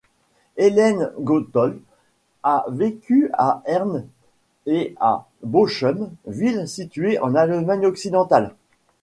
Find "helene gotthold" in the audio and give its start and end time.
0.57-1.79